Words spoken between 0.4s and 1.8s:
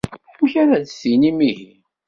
ad iyi-d-tinim ihi?